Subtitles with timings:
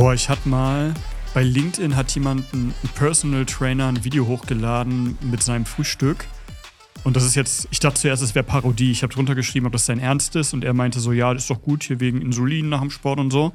[0.00, 0.94] Boah, ich hatte mal
[1.34, 6.24] bei LinkedIn hat jemand ein Personal Trainer ein Video hochgeladen mit seinem Frühstück.
[7.04, 8.92] Und das ist jetzt, ich dachte zuerst, es wäre Parodie.
[8.92, 10.54] Ich habe drunter geschrieben, ob das sein Ernst ist.
[10.54, 13.20] Und er meinte so, ja, das ist doch gut hier wegen Insulin nach dem Sport
[13.20, 13.52] und so.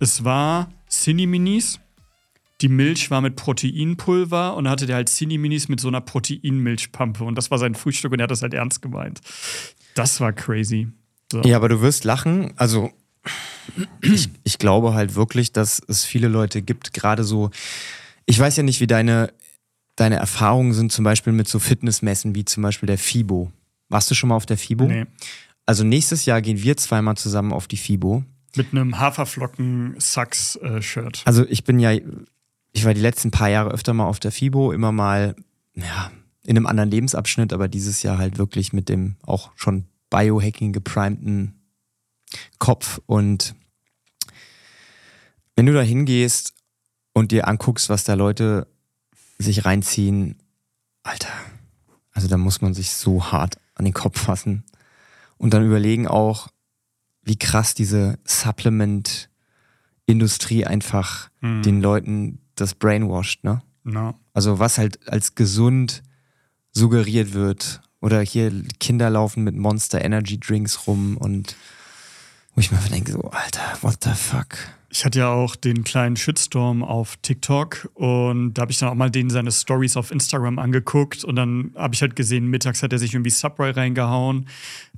[0.00, 1.78] Es war Cineminis.
[2.62, 7.22] Die Milch war mit Proteinpulver und dann hatte der halt Cineminis mit so einer Proteinmilchpampe.
[7.22, 9.20] Und das war sein Frühstück und er hat das halt ernst gemeint.
[9.94, 10.88] Das war crazy.
[11.30, 11.42] So.
[11.42, 12.54] Ja, aber du wirst lachen.
[12.56, 12.90] Also
[14.02, 17.50] ich, ich glaube halt wirklich, dass es viele Leute gibt, gerade so,
[18.26, 19.32] ich weiß ja nicht, wie deine,
[19.96, 23.50] deine Erfahrungen sind, zum Beispiel mit so Fitnessmessen wie zum Beispiel der FIBO.
[23.88, 24.86] Warst du schon mal auf der FIBO?
[24.86, 25.06] Nee.
[25.64, 28.24] Also nächstes Jahr gehen wir zweimal zusammen auf die FIBO.
[28.56, 31.22] Mit einem Haferflocken-Sachs-Shirt.
[31.24, 31.92] Also ich bin ja,
[32.72, 35.36] ich war die letzten paar Jahre öfter mal auf der FIBO, immer mal,
[35.74, 36.10] ja,
[36.44, 41.55] in einem anderen Lebensabschnitt, aber dieses Jahr halt wirklich mit dem auch schon Biohacking geprimten
[42.58, 43.00] Kopf.
[43.06, 43.54] Und
[45.54, 46.54] wenn du da hingehst
[47.12, 48.68] und dir anguckst, was da Leute
[49.38, 50.38] sich reinziehen,
[51.02, 51.32] Alter,
[52.12, 54.64] also da muss man sich so hart an den Kopf fassen.
[55.36, 56.48] Und dann überlegen auch,
[57.22, 61.62] wie krass diese Supplement-Industrie einfach mhm.
[61.62, 63.62] den Leuten das brainwashed, ne?
[63.84, 64.18] No.
[64.32, 66.02] Also was halt als gesund
[66.72, 67.80] suggeriert wird.
[68.00, 71.56] Oder hier Kinder laufen mit Monster Energy Drinks rum und
[72.56, 74.56] wo ich mir denke, so, Alter, what the fuck?
[74.88, 78.94] Ich hatte ja auch den kleinen Shitstorm auf TikTok und da habe ich dann auch
[78.94, 82.94] mal den seine Stories auf Instagram angeguckt und dann habe ich halt gesehen, mittags hat
[82.94, 84.48] er sich irgendwie Subway reingehauen,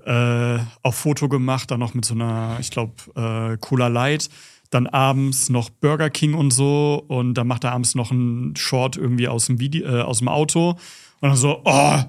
[0.04, 4.28] äh, auf Foto gemacht, dann noch mit so einer, ich glaube, äh, Cola Light,
[4.70, 8.96] dann abends noch Burger King und so und dann macht er abends noch einen Short
[8.96, 10.78] irgendwie aus dem, Video, äh, aus dem Auto
[11.20, 12.02] und dann so, oh,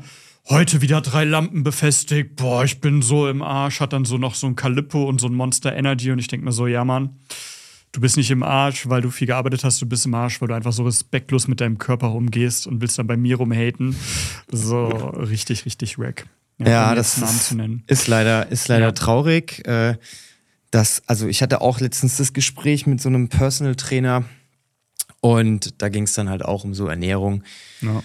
[0.49, 4.35] heute wieder drei Lampen befestigt, boah, ich bin so im Arsch, hat dann so noch
[4.35, 7.19] so ein Calippo und so ein Monster Energy und ich denke mir so, ja Mann,
[7.91, 10.47] du bist nicht im Arsch, weil du viel gearbeitet hast, du bist im Arsch, weil
[10.47, 13.95] du einfach so respektlos mit deinem Körper rumgehst und willst dann bei mir rumhaten.
[14.51, 16.25] So richtig, richtig wack.
[16.57, 17.55] Ja, ja das ist,
[17.87, 18.91] ist, leider, ist leider ja.
[18.91, 19.65] traurig.
[19.67, 19.97] Äh,
[20.71, 24.25] dass, also ich hatte auch letztens das Gespräch mit so einem Personal Trainer
[25.21, 27.43] und da ging es dann halt auch um so Ernährung.
[27.81, 28.03] Ja.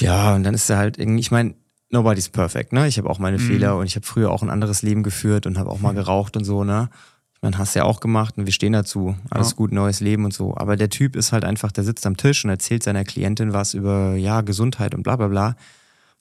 [0.00, 1.54] Ja, und dann ist er halt irgendwie, ich meine,
[1.90, 2.88] nobody's perfect, ne?
[2.88, 3.42] Ich habe auch meine mhm.
[3.42, 5.96] Fehler und ich habe früher auch ein anderes Leben geführt und habe auch mal mhm.
[5.96, 6.88] geraucht und so, ne?
[7.34, 9.16] Ich meine, hast ja auch gemacht und wir stehen dazu.
[9.30, 9.56] Alles ja.
[9.56, 10.56] gut, neues Leben und so.
[10.56, 13.74] Aber der Typ ist halt einfach, der sitzt am Tisch und erzählt seiner Klientin was
[13.74, 15.56] über, ja, Gesundheit und bla bla bla.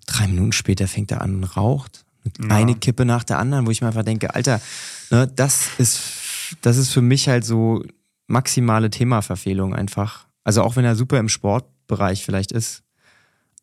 [0.07, 2.06] Drei Minuten später fängt er an und raucht.
[2.40, 2.56] Ja.
[2.56, 4.62] Eine Kippe nach der anderen, wo ich mir einfach denke, Alter,
[5.09, 6.01] ne, das ist,
[6.62, 7.84] das ist für mich halt so
[8.28, 10.25] maximale Themaverfehlung einfach.
[10.44, 12.84] Also auch wenn er super im Sportbereich vielleicht ist,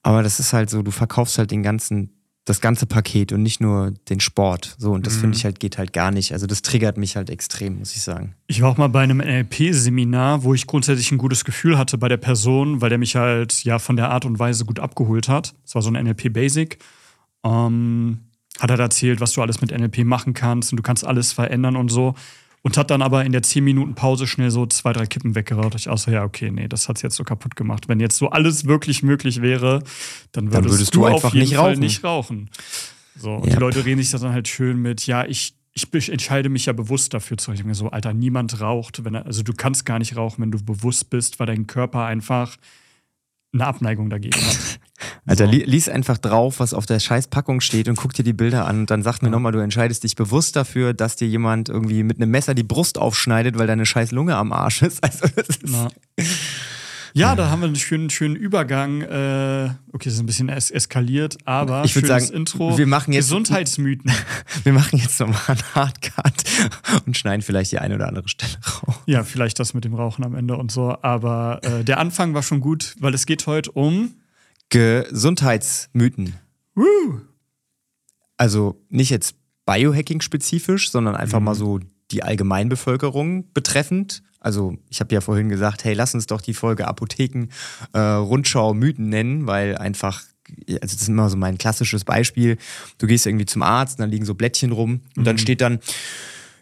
[0.02, 2.10] aber das ist halt so, du verkaufst halt den ganzen,
[2.44, 4.76] das ganze Paket und nicht nur den Sport.
[4.78, 5.20] So, und das mhm.
[5.20, 6.32] finde ich halt, geht halt gar nicht.
[6.32, 8.34] Also das triggert mich halt extrem, muss ich sagen.
[8.46, 12.08] Ich war auch mal bei einem NLP-Seminar, wo ich grundsätzlich ein gutes Gefühl hatte bei
[12.08, 15.54] der Person, weil der mich halt ja von der Art und Weise gut abgeholt hat.
[15.64, 16.78] Es war so ein NLP-Basic.
[17.44, 18.18] Ähm,
[18.58, 21.76] hat er erzählt, was du alles mit NLP machen kannst und du kannst alles verändern
[21.76, 22.14] und so.
[22.62, 25.74] Und hat dann aber in der 10 Minuten Pause schnell so zwei, drei Kippen weggeraucht.
[25.76, 27.88] Ich auch so, ja, okay, nee, das hat es jetzt so kaputt gemacht.
[27.88, 29.82] Wenn jetzt so alles wirklich möglich wäre,
[30.32, 31.80] dann würdest, dann würdest du, du, einfach auf jeden nicht Fall rauchen.
[31.80, 32.50] nicht rauchen.
[33.16, 33.54] So, und ja.
[33.54, 37.14] die Leute reden sich dann halt schön mit, ja, ich, ich entscheide mich ja bewusst
[37.14, 37.52] dafür zu.
[37.52, 40.50] Ich mir so, Alter, niemand raucht, wenn er, also du kannst gar nicht rauchen, wenn
[40.50, 42.56] du bewusst bist, weil dein Körper einfach
[43.52, 44.80] eine Abneigung dagegen hat.
[45.26, 45.50] Alter, so.
[45.52, 48.90] lies einfach drauf, was auf der Scheißpackung steht und guck dir die Bilder an und
[48.90, 49.32] dann sag mir ja.
[49.32, 52.98] nochmal, du entscheidest dich bewusst dafür, dass dir jemand irgendwie mit einem Messer die Brust
[52.98, 54.98] aufschneidet, weil deine scheiß Lunge am Arsch ist.
[55.08, 55.62] Also, das ist
[57.14, 59.00] ja, da haben wir einen schönen, schönen Übergang.
[59.02, 62.76] Äh, okay, das ist ein bisschen es eskaliert, aber ich würde sagen, Intro.
[62.76, 64.12] Wir machen jetzt, Gesundheitsmythen.
[64.64, 66.44] wir machen jetzt nochmal einen Hardcut
[67.06, 68.96] und schneiden vielleicht die eine oder andere Stelle raus.
[69.06, 70.96] Ja, vielleicht das mit dem Rauchen am Ende und so.
[71.02, 74.14] Aber äh, der Anfang war schon gut, weil es geht heute um
[74.70, 76.34] Gesundheitsmythen.
[76.74, 77.20] Woo.
[78.36, 79.36] Also nicht jetzt
[79.66, 81.44] Biohacking-spezifisch, sondern einfach mhm.
[81.44, 81.80] mal so
[82.10, 84.22] die Allgemeinbevölkerung betreffend.
[84.40, 87.48] Also ich habe ja vorhin gesagt, hey, lass uns doch die Folge Apotheken
[87.92, 90.22] äh, Rundschau Mythen nennen, weil einfach
[90.66, 92.56] also das ist immer so mein klassisches Beispiel.
[92.98, 95.24] Du gehst irgendwie zum Arzt, dann liegen so Blättchen rum und mhm.
[95.24, 95.80] dann steht dann,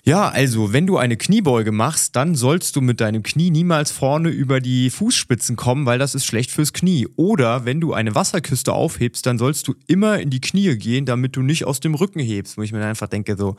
[0.06, 4.28] ja, also wenn du eine Kniebeuge machst, dann sollst du mit deinem Knie niemals vorne
[4.28, 7.08] über die Fußspitzen kommen, weil das ist schlecht fürs Knie.
[7.16, 11.34] Oder wenn du eine Wasserküste aufhebst, dann sollst du immer in die Knie gehen, damit
[11.34, 12.56] du nicht aus dem Rücken hebst.
[12.56, 13.56] Wo ich mir einfach denke so,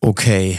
[0.00, 0.58] okay,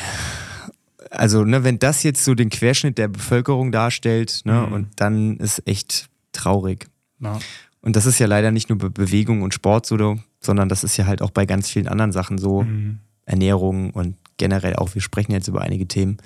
[1.12, 4.74] also ne, wenn das jetzt so den Querschnitt der Bevölkerung darstellt, ne, mhm.
[4.74, 6.88] und dann ist echt traurig.
[7.20, 7.38] Ja.
[7.82, 10.98] Und das ist ja leider nicht nur Be Bewegung und Sport so, sondern das ist
[10.98, 12.64] ja halt auch bei ganz vielen anderen Sachen so.
[12.64, 13.02] Mhm.
[13.28, 16.18] Ernährung und generell auch, wir sprechen jetzt über einige Themen.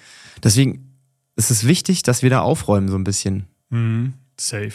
[0.43, 0.91] Deswegen
[1.35, 3.47] es ist wichtig, dass wir da aufräumen so ein bisschen.
[3.69, 4.13] Mhm.
[4.39, 4.73] Safe.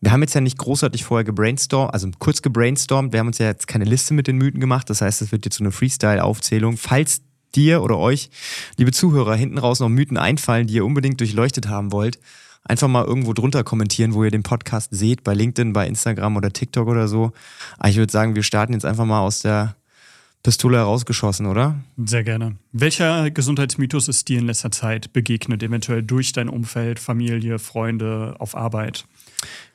[0.00, 3.12] Wir haben jetzt ja nicht großartig vorher gebrainstormt, also kurz gebrainstormt.
[3.12, 4.88] Wir haben uns ja jetzt keine Liste mit den Mythen gemacht.
[4.90, 6.76] Das heißt, es wird jetzt so eine Freestyle-Aufzählung.
[6.76, 7.22] Falls
[7.54, 8.30] dir oder euch,
[8.76, 12.18] liebe Zuhörer, hinten raus noch Mythen einfallen, die ihr unbedingt durchleuchtet haben wollt,
[12.64, 16.52] einfach mal irgendwo drunter kommentieren, wo ihr den Podcast seht, bei LinkedIn, bei Instagram oder
[16.52, 17.32] TikTok oder so.
[17.78, 19.76] Aber ich würde sagen, wir starten jetzt einfach mal aus der
[20.46, 21.74] Pistole herausgeschossen, oder?
[21.96, 22.54] Sehr gerne.
[22.70, 28.56] Welcher Gesundheitsmythos ist dir in letzter Zeit begegnet, eventuell durch dein Umfeld, Familie, Freunde, auf
[28.56, 29.06] Arbeit?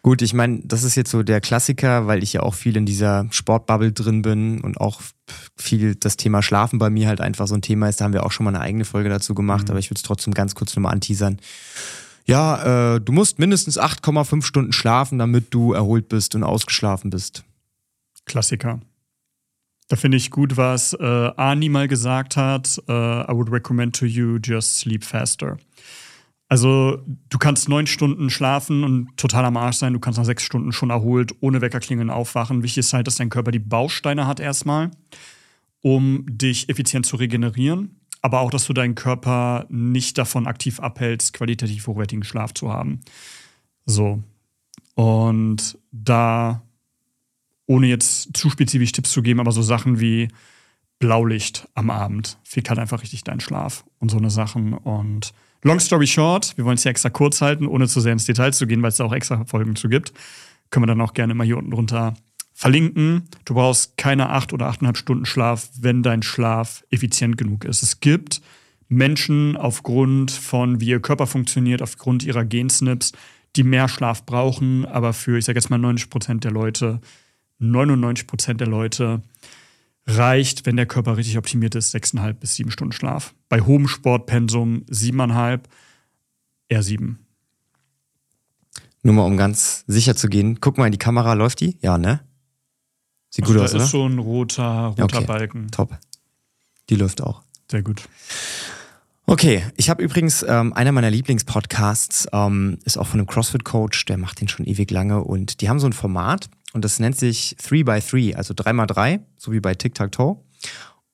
[0.02, 2.86] Gut, ich meine, das ist jetzt so der Klassiker, weil ich ja auch viel in
[2.86, 5.02] dieser Sportbubble drin bin und auch
[5.58, 8.00] viel das Thema Schlafen bei mir halt einfach so ein Thema ist.
[8.00, 9.72] Da haben wir auch schon mal eine eigene Folge dazu gemacht, mhm.
[9.72, 11.42] aber ich würde es trotzdem ganz kurz nochmal anteasern.
[12.24, 17.44] Ja, äh, du musst mindestens 8,5 Stunden schlafen, damit du erholt bist und ausgeschlafen bist.
[18.26, 18.80] Klassiker.
[19.92, 22.82] Da finde ich gut, was äh, Ani mal gesagt hat.
[22.88, 25.58] Uh, I would recommend to you just sleep faster.
[26.48, 29.92] Also du kannst neun Stunden schlafen und total am Arsch sein.
[29.92, 32.64] Du kannst nach sechs Stunden schon erholt, ohne Weckerklingeln aufwachen.
[32.64, 34.92] Wichtig ist halt, dass dein Körper die Bausteine hat erstmal,
[35.82, 38.00] um dich effizient zu regenerieren.
[38.22, 43.02] Aber auch, dass du deinen Körper nicht davon aktiv abhältst, qualitativ hochwertigen Schlaf zu haben.
[43.86, 44.24] So.
[44.96, 46.62] Und da,
[47.72, 50.28] ohne jetzt zu spezifisch Tipps zu geben, aber so Sachen wie
[51.00, 54.74] Blaulicht am Abend fickt halt einfach richtig deinen Schlaf und so eine Sachen.
[54.74, 55.34] Und
[55.64, 58.52] Long story short, wir wollen es hier extra kurz halten, ohne zu sehr ins Detail
[58.52, 60.12] zu gehen, weil es da auch extra Folgen zu gibt.
[60.70, 62.14] Können wir dann auch gerne mal hier unten drunter
[62.54, 63.24] verlinken.
[63.46, 67.84] Du brauchst keine acht oder achteinhalb Stunden Schlaf, wenn dein Schlaf effizient genug ist.
[67.84, 68.42] Es gibt
[68.90, 73.14] Menschen aufgrund von, wie ihr Körper funktioniert, aufgrund ihrer Gensnips,
[73.56, 77.00] die mehr Schlaf brauchen, aber für, ich sage jetzt mal 90 Prozent der Leute,
[77.62, 79.22] 99 Prozent der Leute
[80.08, 83.34] reicht, wenn der Körper richtig optimiert ist, 6,5 bis 7 Stunden Schlaf.
[83.50, 85.62] Bei hohem Sportpensum 7,5,
[86.70, 87.20] eher 7.
[89.04, 90.60] Nur mal, um ganz sicher zu gehen.
[90.60, 91.78] Guck mal in die Kamera, läuft die?
[91.82, 92.22] Ja, ne?
[93.30, 93.80] Sieht also gut aus, oder?
[93.80, 95.26] Das ist so ein roter, roter okay.
[95.26, 95.72] Balken.
[95.72, 95.98] Top.
[96.90, 97.42] Die läuft auch.
[97.70, 98.04] Sehr gut.
[99.26, 104.18] Okay, ich habe übrigens ähm, einer meiner Lieblingspodcasts, ähm, ist auch von einem CrossFit-Coach, der
[104.18, 107.56] macht den schon ewig lange und die haben so ein Format, und das nennt sich
[107.62, 110.38] 3x3, also 3x3, so wie bei Tic-Tac-Toe.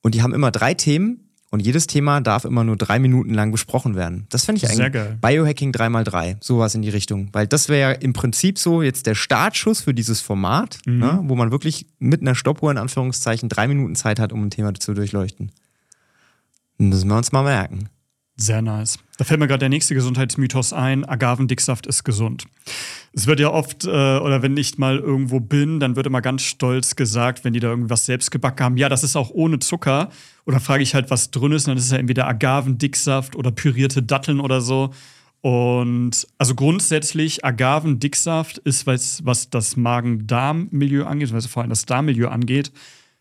[0.02, 3.52] Und die haben immer drei Themen und jedes Thema darf immer nur drei Minuten lang
[3.52, 4.28] besprochen werden.
[4.30, 4.78] Das finde ich eigentlich.
[4.78, 5.18] Sehr geil.
[5.22, 7.30] Biohacking 3x3, sowas in die Richtung.
[7.32, 11.00] Weil das wäre ja im Prinzip so jetzt der Startschuss für dieses Format, mhm.
[11.00, 14.50] ne, wo man wirklich mit einer Stoppuhr in Anführungszeichen drei Minuten Zeit hat, um ein
[14.50, 15.52] Thema zu durchleuchten.
[16.78, 17.90] Das müssen wir uns mal merken.
[18.40, 19.00] Sehr nice.
[19.18, 22.46] Da fällt mir gerade der nächste Gesundheitsmythos ein: Agavendicksaft ist gesund.
[23.14, 26.44] Es wird ja oft, äh, oder wenn ich mal irgendwo bin, dann wird immer ganz
[26.44, 30.10] stolz gesagt, wenn die da irgendwas selbst gebacken haben, ja, das ist auch ohne Zucker.
[30.46, 33.50] Oder frage ich halt, was drin ist, und dann ist es ja entweder Agavendicksaft oder
[33.52, 34.92] pürierte Datteln oder so.
[35.42, 42.28] Und also grundsätzlich Agavendicksaft ist, was, was das Magen-Darm-Milieu angeht, also vor allem das Darmmilieu
[42.28, 42.72] angeht,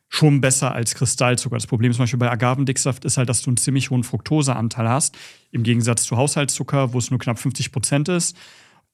[0.09, 1.57] schon besser als Kristallzucker.
[1.57, 5.17] Das Problem zum Beispiel bei Agavendicksaft ist halt, dass du einen ziemlich hohen Fructoseanteil hast,
[5.51, 8.37] im Gegensatz zu Haushaltszucker, wo es nur knapp 50 Prozent ist.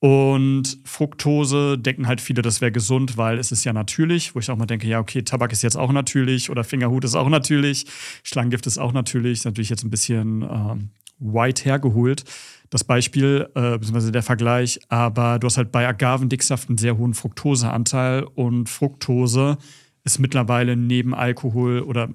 [0.02, 4.50] Und Fructose denken halt viele, das wäre gesund, weil es ist ja natürlich, wo ich
[4.50, 7.86] auch mal denke, ja, okay, Tabak ist jetzt auch natürlich oder Fingerhut ist auch natürlich,
[8.24, 10.90] Schlangengift ist auch natürlich, ist natürlich jetzt ein bisschen ähm,
[11.20, 12.24] white hergeholt,
[12.68, 17.14] das Beispiel, äh, beziehungsweise der Vergleich, aber du hast halt bei Agavendicksaft einen sehr hohen
[17.14, 19.56] Fructoseanteil und Fructose
[20.04, 22.08] ist mittlerweile neben Alkohol oder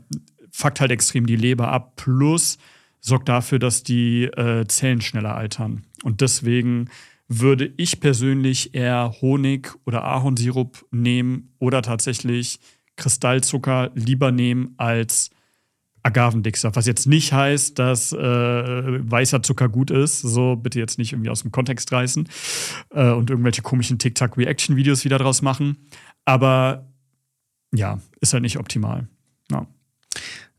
[0.52, 2.58] fuckt halt extrem die Leber ab, plus
[3.00, 5.84] sorgt dafür, dass die äh, Zellen schneller altern.
[6.04, 6.90] Und deswegen
[7.28, 12.60] würde ich persönlich eher Honig oder Ahornsirup nehmen oder tatsächlich
[12.96, 15.30] Kristallzucker lieber nehmen als
[16.04, 16.76] Agavendicksaft.
[16.76, 20.22] Was jetzt nicht heißt, dass äh, weißer Zucker gut ist.
[20.22, 22.30] So bitte jetzt nicht irgendwie aus dem Kontext reißen
[22.92, 25.90] äh, und irgendwelche komischen TikTok-Reaction-Videos wieder draus machen.
[26.24, 26.88] Aber
[27.74, 29.08] ja, ist halt nicht optimal.
[29.52, 29.68] Ja.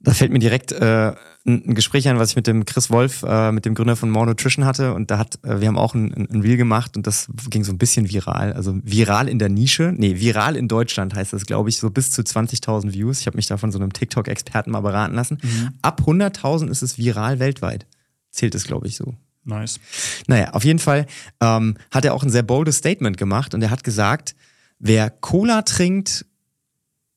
[0.00, 1.12] Da fällt mir direkt äh,
[1.44, 4.26] ein Gespräch an, was ich mit dem Chris Wolf, äh, mit dem Gründer von More
[4.26, 4.94] Nutrition hatte.
[4.94, 7.72] Und da hat, äh, wir haben auch ein, ein Reel gemacht und das ging so
[7.72, 8.52] ein bisschen viral.
[8.52, 9.92] Also viral in der Nische.
[9.96, 13.20] Nee, viral in Deutschland heißt das, glaube ich, so bis zu 20.000 Views.
[13.20, 15.38] Ich habe mich da von so einem TikTok-Experten mal beraten lassen.
[15.42, 15.70] Mhm.
[15.82, 17.86] Ab 100.000 ist es viral weltweit.
[18.30, 19.14] Zählt es, glaube ich, so.
[19.44, 19.80] Nice.
[20.26, 21.06] Naja, auf jeden Fall
[21.40, 24.36] ähm, hat er auch ein sehr boldes Statement gemacht und er hat gesagt,
[24.78, 26.26] wer Cola trinkt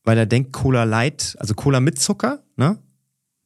[0.04, 2.78] weil er denkt, Cola Light, also Cola mit Zucker, ne?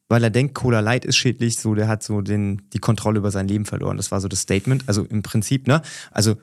[0.09, 3.33] Weil er denkt, Cola Light ist schädlich, so der hat so den, die Kontrolle über
[3.33, 3.97] sein Leben verloren.
[3.97, 4.85] Das war so das Statement.
[4.87, 5.83] Also im Prinzip, ne?
[6.13, 6.37] Also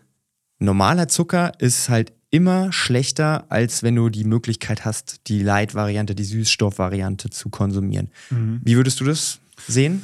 [0.59, 6.23] normaler Zucker ist halt immer schlechter, als wenn du die Möglichkeit hast, die Light-Variante, die
[6.23, 8.09] Süßstoff-Variante zu konsumieren.
[8.31, 8.59] Mhm.
[8.63, 10.03] Wie würdest du das sehen?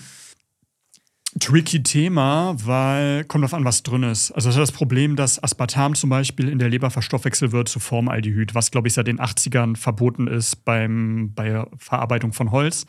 [1.40, 4.32] Tricky Thema, weil kommt auf an, was drin ist.
[4.32, 7.80] Also das ist das Problem, dass Aspartam zum Beispiel in der Leber verstoffwechselt wird zu
[7.80, 12.86] Formaldehyd, was glaube ich seit den 80ern verboten ist beim, bei der Verarbeitung von Holz.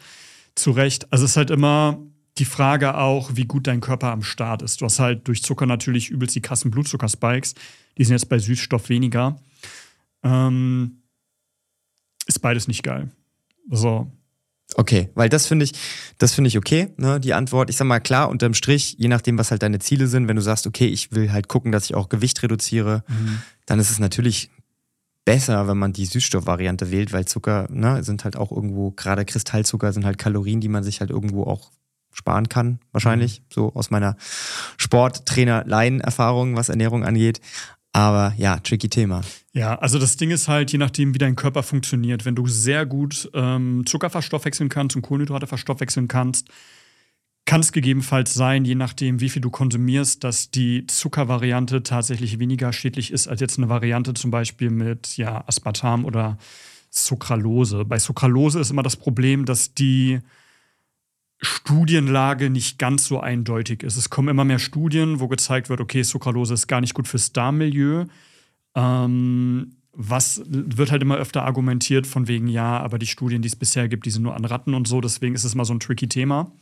[0.54, 1.12] Zu Recht.
[1.12, 1.98] Also es ist halt immer
[2.38, 4.80] die Frage auch, wie gut dein Körper am Start ist.
[4.80, 7.54] Du hast halt durch Zucker natürlich übelst die krassen Blutzuckerspikes.
[7.98, 9.36] Die sind jetzt bei Süßstoff weniger.
[10.22, 11.02] Ähm,
[12.26, 13.10] ist beides nicht geil.
[13.70, 14.10] So,
[14.76, 15.72] Okay, weil das finde ich,
[16.18, 17.70] das finde ich okay, ne, die Antwort.
[17.70, 20.42] Ich sag mal, klar, unterm Strich, je nachdem, was halt deine Ziele sind, wenn du
[20.42, 23.42] sagst, okay, ich will halt gucken, dass ich auch Gewicht reduziere, mhm.
[23.66, 24.50] dann ist es natürlich
[25.24, 29.92] besser, wenn man die Süßstoffvariante wählt, weil Zucker, ne, sind halt auch irgendwo, gerade Kristallzucker
[29.92, 31.72] sind halt Kalorien, die man sich halt irgendwo auch
[32.12, 33.44] sparen kann, wahrscheinlich, mhm.
[33.50, 34.16] so aus meiner
[34.76, 37.40] Sporttrainer-Laien-Erfahrung, was Ernährung angeht.
[37.92, 39.22] Aber ja, tricky Thema.
[39.52, 42.86] Ja, also das Ding ist halt, je nachdem, wie dein Körper funktioniert, wenn du sehr
[42.86, 46.48] gut ähm, Zucker verstoffwechseln kannst und Kohlenhydrate verstoffwechseln kannst,
[47.46, 52.72] kann es gegebenenfalls sein, je nachdem, wie viel du konsumierst, dass die Zuckervariante tatsächlich weniger
[52.72, 56.38] schädlich ist als jetzt eine Variante zum Beispiel mit ja, Aspartam oder
[56.90, 57.84] Sucralose.
[57.84, 60.20] Bei Sucralose ist immer das Problem, dass die
[61.42, 63.96] Studienlage nicht ganz so eindeutig ist.
[63.96, 67.32] Es kommen immer mehr Studien, wo gezeigt wird, okay, Sucralose ist gar nicht gut fürs
[67.32, 68.04] Darmmilieu.
[68.74, 73.56] Ähm, was wird halt immer öfter argumentiert von wegen, ja, aber die Studien, die es
[73.56, 75.00] bisher gibt, die sind nur an Ratten und so.
[75.00, 76.52] Deswegen ist es mal so ein tricky Thema,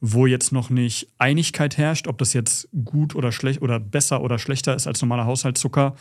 [0.00, 4.38] wo jetzt noch nicht Einigkeit herrscht, ob das jetzt gut oder schlecht oder besser oder
[4.38, 5.94] schlechter ist als normaler Haushaltszucker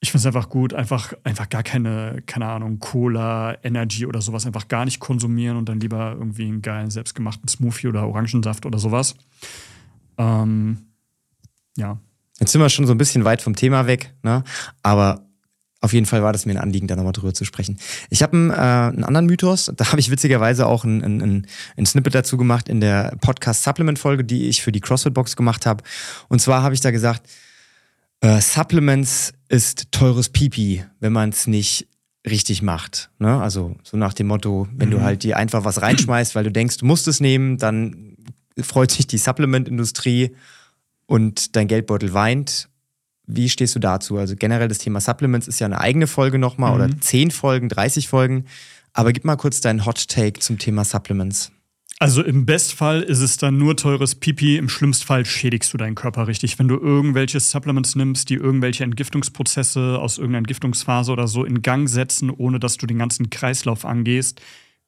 [0.00, 4.46] ich finde es einfach gut, einfach, einfach gar keine, keine Ahnung, Cola, Energy oder sowas
[4.46, 8.78] einfach gar nicht konsumieren und dann lieber irgendwie einen geilen selbstgemachten Smoothie oder Orangensaft oder
[8.78, 9.16] sowas.
[10.16, 10.78] Ähm,
[11.76, 11.98] ja.
[12.38, 14.44] Jetzt sind wir schon so ein bisschen weit vom Thema weg, ne?
[14.84, 15.24] aber
[15.80, 17.78] auf jeden Fall war das mir ein Anliegen, da nochmal drüber zu sprechen.
[18.10, 21.86] Ich habe einen, äh, einen anderen Mythos, da habe ich witzigerweise auch ein, ein, ein
[21.86, 25.82] Snippet dazu gemacht in der Podcast-Supplement-Folge, die ich für die CrossFit-Box gemacht habe.
[26.28, 27.28] Und zwar habe ich da gesagt,
[28.20, 31.88] äh, Supplements ist teures Pipi, wenn man es nicht
[32.26, 33.10] richtig macht.
[33.18, 33.40] Ne?
[33.40, 34.92] Also so nach dem Motto, wenn mhm.
[34.92, 38.16] du halt dir einfach was reinschmeißt, weil du denkst, du musst es nehmen, dann
[38.60, 40.34] freut sich die Supplement-Industrie
[41.06, 42.68] und dein Geldbeutel weint.
[43.26, 44.18] Wie stehst du dazu?
[44.18, 46.76] Also generell das Thema Supplements ist ja eine eigene Folge nochmal mhm.
[46.76, 48.46] oder 10 Folgen, 30 Folgen.
[48.92, 51.52] Aber gib mal kurz deinen Hot Take zum Thema Supplements.
[52.00, 56.28] Also im Bestfall ist es dann nur teures Pipi, im Schlimmstfall schädigst du deinen Körper
[56.28, 56.56] richtig.
[56.60, 61.88] Wenn du irgendwelche Supplements nimmst, die irgendwelche Entgiftungsprozesse aus irgendeiner Entgiftungsphase oder so in Gang
[61.88, 64.40] setzen, ohne dass du den ganzen Kreislauf angehst,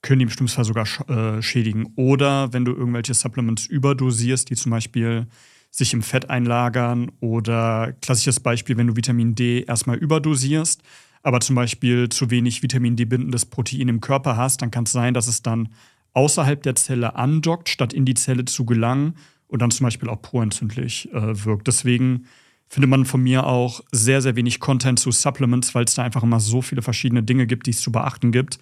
[0.02, 1.92] können die im Schlimmstfall sogar äh, schädigen.
[1.96, 5.26] Oder wenn du irgendwelche Supplements überdosierst, die zum Beispiel
[5.72, 10.82] sich im Fett einlagern oder klassisches Beispiel, wenn du Vitamin D erstmal überdosierst,
[11.22, 14.92] aber zum Beispiel zu wenig Vitamin D bindendes Protein im Körper hast, dann kann es
[14.92, 15.70] sein, dass es dann
[16.12, 19.14] außerhalb der Zelle andockt, statt in die Zelle zu gelangen
[19.46, 21.66] und dann zum Beispiel auch proentzündlich äh, wirkt.
[21.66, 22.26] Deswegen
[22.68, 26.22] findet man von mir auch sehr, sehr wenig Content zu Supplements, weil es da einfach
[26.22, 28.58] immer so viele verschiedene Dinge gibt, die es zu beachten gibt,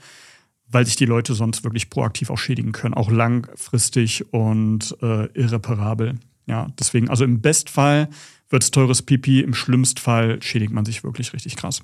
[0.66, 6.18] weil sich die Leute sonst wirklich proaktiv auch schädigen können, auch langfristig und äh, irreparabel.
[6.46, 8.08] Ja, deswegen, also im Bestfall
[8.48, 11.82] wird es teures Pipi, im Schlimmstfall schädigt man sich wirklich richtig krass.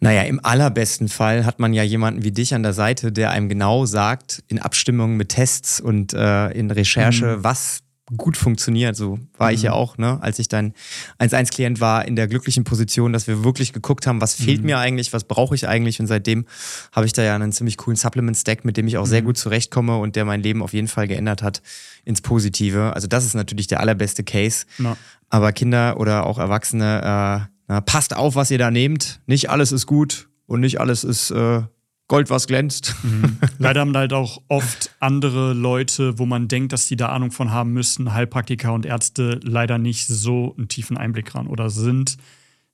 [0.00, 3.48] Naja, im allerbesten Fall hat man ja jemanden wie dich an der Seite, der einem
[3.48, 7.44] genau sagt, in Abstimmung mit Tests und äh, in Recherche, mhm.
[7.44, 7.82] was
[8.16, 8.94] gut funktioniert.
[8.94, 9.54] So war mhm.
[9.54, 9.76] ich ja mhm.
[9.76, 10.18] auch, ne?
[10.20, 10.74] als ich dein
[11.18, 14.66] 1-1-Klient war, in der glücklichen Position, dass wir wirklich geguckt haben, was fehlt mhm.
[14.66, 15.98] mir eigentlich, was brauche ich eigentlich.
[15.98, 16.46] Und seitdem
[16.92, 19.26] habe ich da ja einen ziemlich coolen Supplement-Stack, mit dem ich auch sehr mhm.
[19.26, 21.62] gut zurechtkomme und der mein Leben auf jeden Fall geändert hat
[22.04, 22.92] ins Positive.
[22.94, 24.66] Also das ist natürlich der allerbeste Case.
[24.78, 24.96] Ja.
[25.28, 29.20] Aber Kinder oder auch Erwachsene, äh, na, passt auf, was ihr da nehmt.
[29.26, 31.62] Nicht alles ist gut und nicht alles ist äh,
[32.08, 32.94] Gold, was glänzt.
[33.06, 33.38] Mhm.
[33.58, 37.50] Leider haben halt auch oft andere Leute, wo man denkt, dass die da Ahnung von
[37.50, 42.16] haben müssen, Heilpraktiker und Ärzte, leider nicht so einen tiefen Einblick ran oder sind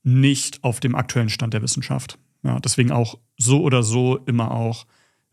[0.03, 2.19] nicht auf dem aktuellen Stand der Wissenschaft.
[2.43, 4.87] Ja, deswegen auch so oder so immer auch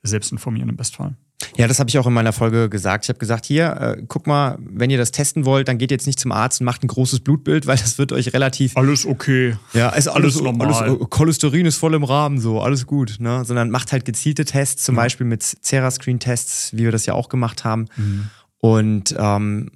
[0.03, 1.15] selbst informieren im Bestfall.
[1.57, 3.05] Ja, das habe ich auch in meiner Folge gesagt.
[3.05, 6.05] Ich habe gesagt, hier, äh, guck mal, wenn ihr das testen wollt, dann geht jetzt
[6.05, 8.75] nicht zum Arzt und macht ein großes Blutbild, weil das wird euch relativ.
[8.75, 9.55] Alles okay.
[9.73, 10.73] Ja, ist alles, alles normal.
[10.73, 13.17] Alles, Cholesterin ist voll im Rahmen, so, alles gut.
[13.19, 13.43] Ne?
[13.45, 15.03] Sondern macht halt gezielte Tests, zum ja.
[15.03, 17.85] Beispiel mit Cerascreen-Tests, wie wir das ja auch gemacht haben.
[17.95, 18.29] Mhm.
[18.59, 19.71] Und ähm,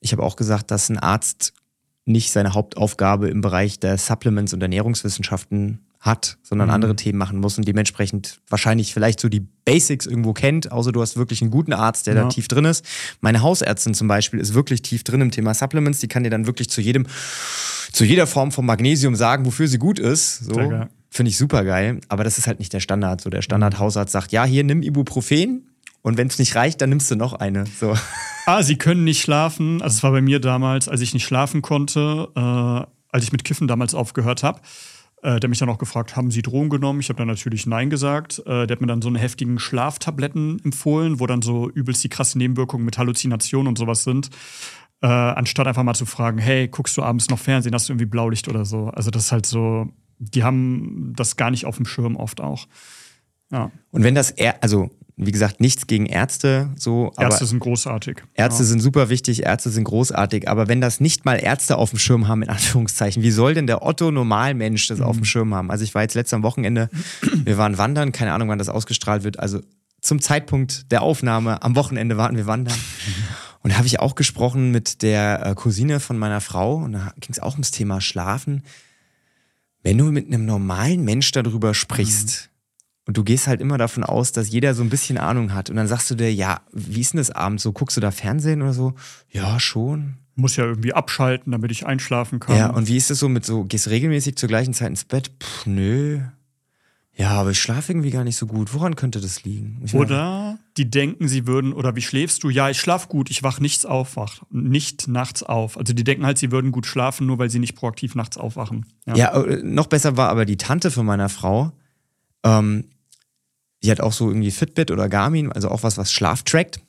[0.00, 1.52] ich habe auch gesagt, dass ein Arzt
[2.04, 6.74] nicht seine Hauptaufgabe im Bereich der Supplements und Ernährungswissenschaften hat, sondern mhm.
[6.74, 11.00] andere Themen machen muss und dementsprechend wahrscheinlich vielleicht so die Basics irgendwo kennt, außer du
[11.00, 12.24] hast wirklich einen guten Arzt, der ja.
[12.24, 12.84] da tief drin ist.
[13.20, 16.46] Meine Hausärztin zum Beispiel ist wirklich tief drin im Thema Supplements, die kann dir dann
[16.46, 17.06] wirklich zu jedem,
[17.92, 20.44] zu jeder Form von Magnesium sagen, wofür sie gut ist.
[20.44, 20.88] So.
[21.08, 23.20] Finde ich super geil, aber das ist halt nicht der Standard.
[23.20, 25.68] So der Standard-Hausarzt sagt, ja, hier nimm Ibuprofen
[26.02, 27.64] und wenn es nicht reicht, dann nimmst du noch eine.
[27.80, 27.96] So.
[28.44, 29.80] Ah, sie können nicht schlafen.
[29.82, 33.44] Also es war bei mir damals, als ich nicht schlafen konnte, äh, als ich mit
[33.44, 34.60] Kiffen damals aufgehört habe.
[35.22, 36.98] Äh, der mich dann auch gefragt, haben Sie Drogen genommen?
[36.98, 38.40] Ich habe dann natürlich Nein gesagt.
[38.40, 42.08] Äh, der hat mir dann so eine heftigen Schlaftabletten empfohlen, wo dann so übelst die
[42.08, 44.30] krassen Nebenwirkungen mit Halluzinationen und sowas sind.
[45.00, 48.06] Äh, anstatt einfach mal zu fragen, hey, guckst du abends noch Fernsehen, hast du irgendwie
[48.06, 48.86] Blaulicht oder so.
[48.88, 49.88] Also das ist halt so,
[50.18, 52.66] die haben das gar nicht auf dem Schirm oft auch.
[53.52, 53.70] Ja.
[53.90, 57.12] Und wenn das, also wie gesagt, nichts gegen Ärzte, so.
[57.18, 58.22] Ärzte sind großartig.
[58.34, 58.66] Ärzte ja.
[58.66, 62.28] sind super wichtig, Ärzte sind großartig, aber wenn das nicht mal Ärzte auf dem Schirm
[62.28, 65.04] haben, in Anführungszeichen, wie soll denn der Otto Normalmensch das mhm.
[65.04, 65.70] auf dem Schirm haben?
[65.70, 66.88] Also ich war jetzt letztes Wochenende,
[67.44, 69.60] wir waren wandern, keine Ahnung, wann das ausgestrahlt wird, also
[70.00, 72.78] zum Zeitpunkt der Aufnahme, am Wochenende waren wir wandern.
[73.62, 77.12] Und da habe ich auch gesprochen mit der äh, Cousine von meiner Frau und da
[77.20, 78.64] ging es auch ums Thema Schlafen.
[79.84, 82.51] Wenn du mit einem normalen Mensch darüber sprichst, mhm
[83.06, 85.70] und du gehst halt immer davon aus, dass jeder so ein bisschen Ahnung hat.
[85.70, 87.72] Und dann sagst du dir, ja, wie ist denn das abends so?
[87.72, 88.94] Guckst du da Fernsehen oder so?
[89.28, 90.18] Ja, schon.
[90.34, 92.56] Muss ja irgendwie abschalten, damit ich einschlafen kann.
[92.56, 95.38] Ja, und wie ist es so mit so, gehst regelmäßig zur gleichen Zeit ins Bett?
[95.38, 96.20] Puh, nö.
[97.14, 98.72] Ja, aber ich schlafe irgendwie gar nicht so gut.
[98.72, 99.82] Woran könnte das liegen?
[99.84, 102.48] Ich oder die denken, sie würden, oder wie schläfst du?
[102.48, 105.76] Ja, ich schlafe gut, ich wach nichts auf, wach nicht nachts auf.
[105.76, 108.86] Also die denken halt, sie würden gut schlafen, nur weil sie nicht proaktiv nachts aufwachen.
[109.06, 111.72] Ja, ja äh, noch besser war aber die Tante von meiner Frau,
[112.44, 112.84] ähm,
[113.82, 116.80] die hat auch so irgendwie Fitbit oder Garmin, also auch was, was Schlaf trackt.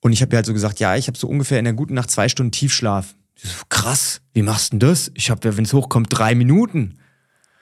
[0.00, 1.94] Und ich habe ihr halt so gesagt, ja, ich habe so ungefähr in der guten
[1.94, 3.14] Nacht zwei Stunden Tiefschlaf.
[3.36, 5.10] So, krass, wie machst du denn das?
[5.14, 6.98] Ich habe ja, wenn es hochkommt, drei Minuten.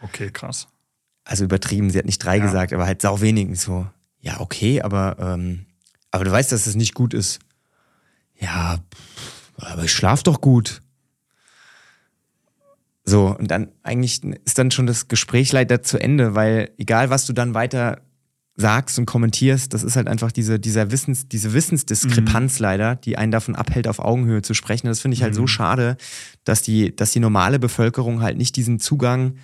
[0.00, 0.68] Okay, krass.
[1.24, 2.44] Also übertrieben, sie hat nicht drei ja.
[2.44, 3.60] gesagt, aber halt sau wenig.
[3.60, 3.86] So,
[4.20, 5.66] ja, okay, aber, ähm,
[6.10, 7.40] aber du weißt, dass das nicht gut ist.
[8.38, 8.78] Ja,
[9.56, 10.80] aber ich schlaf doch gut.
[13.08, 17.24] So, und dann eigentlich ist dann schon das Gespräch leider zu Ende, weil egal was
[17.24, 18.02] du dann weiter
[18.56, 22.62] sagst und kommentierst, das ist halt einfach diese, dieser Wissens, diese Wissensdiskrepanz mhm.
[22.62, 24.86] leider, die einen davon abhält, auf Augenhöhe zu sprechen.
[24.86, 25.38] das finde ich halt mhm.
[25.38, 25.96] so schade,
[26.44, 29.36] dass die, dass die normale Bevölkerung halt nicht diesen Zugang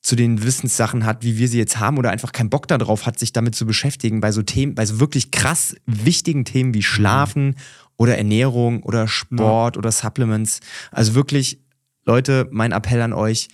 [0.00, 3.18] zu den Wissenssachen hat, wie wir sie jetzt haben, oder einfach keinen Bock darauf hat,
[3.18, 7.46] sich damit zu beschäftigen, bei so Themen, bei so wirklich krass wichtigen Themen wie Schlafen
[7.48, 7.54] mhm.
[7.96, 9.78] oder Ernährung oder Sport ja.
[9.78, 10.60] oder Supplements.
[10.92, 11.58] Also wirklich
[12.08, 13.48] Leute, mein Appell an euch,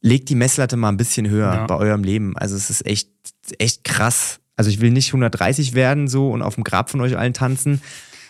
[0.00, 1.66] legt die Messlatte mal ein bisschen höher ja.
[1.66, 2.36] bei eurem Leben.
[2.38, 3.10] Also es ist echt,
[3.58, 4.40] echt krass.
[4.56, 7.82] Also ich will nicht 130 werden so und auf dem Grab von euch allen tanzen.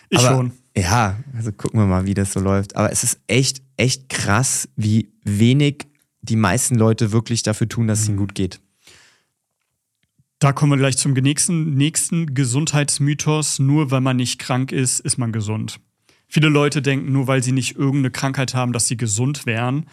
[0.09, 0.51] Ich aber, schon.
[0.75, 2.75] Ja, also gucken wir mal, wie das so läuft.
[2.75, 5.85] Aber es ist echt, echt krass, wie wenig
[6.21, 8.21] die meisten Leute wirklich dafür tun, dass es ihnen mhm.
[8.21, 8.59] gut geht.
[10.39, 13.59] Da kommen wir gleich zum nächsten, nächsten Gesundheitsmythos.
[13.59, 15.79] Nur weil man nicht krank ist, ist man gesund.
[16.33, 19.85] Viele Leute denken, nur weil sie nicht irgendeine Krankheit haben, dass sie gesund wären.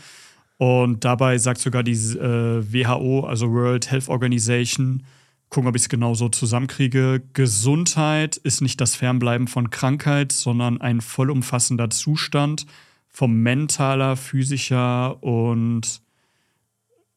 [0.56, 5.02] Und dabei sagt sogar die äh, WHO, also World Health Organization,
[5.48, 7.24] gucken, ob ich es genau so zusammenkriege.
[7.32, 12.66] Gesundheit ist nicht das Fernbleiben von Krankheit, sondern ein vollumfassender Zustand
[13.08, 16.00] von mentaler, physischer und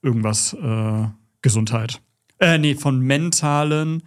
[0.02, 1.06] irgendwas äh,
[1.44, 2.02] Gesundheit.
[2.40, 4.02] Äh, nee, von mentalen,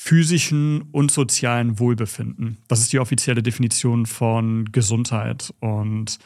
[0.00, 2.58] physischen und sozialen Wohlbefinden.
[2.68, 5.52] Das ist die offizielle Definition von Gesundheit.
[5.58, 6.20] Und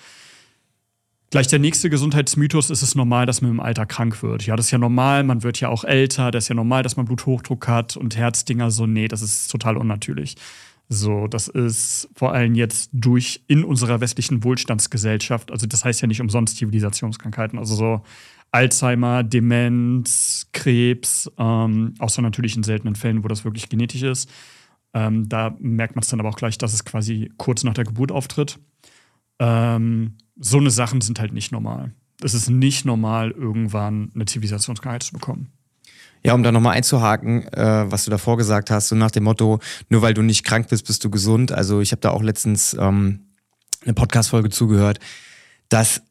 [1.30, 4.44] gleich der nächste Gesundheitsmythos ist es normal, dass man im Alter krank wird.
[4.44, 6.98] Ja, das ist ja normal, man wird ja auch älter, das ist ja normal, dass
[6.98, 10.36] man Bluthochdruck hat und Herzdinger so, nee, das ist total unnatürlich.
[10.90, 16.08] So, das ist vor allem jetzt durch in unserer westlichen Wohlstandsgesellschaft, also das heißt ja
[16.08, 18.02] nicht umsonst Zivilisationskrankheiten, also so
[18.52, 24.30] Alzheimer, Demenz, Krebs, ähm, außer natürlich in seltenen Fällen, wo das wirklich genetisch ist.
[24.94, 27.84] Ähm, da merkt man es dann aber auch gleich, dass es quasi kurz nach der
[27.84, 28.58] Geburt auftritt.
[29.38, 31.92] Ähm, so eine Sachen sind halt nicht normal.
[32.22, 35.50] Es ist nicht normal, irgendwann eine Zivilisationskrankheit zu bekommen.
[36.24, 39.58] Ja, um da nochmal einzuhaken, äh, was du davor gesagt hast, so nach dem Motto,
[39.88, 41.50] nur weil du nicht krank bist, bist du gesund.
[41.50, 43.20] Also ich habe da auch letztens ähm,
[43.82, 45.00] eine Podcast-Folge zugehört,
[45.68, 46.02] dass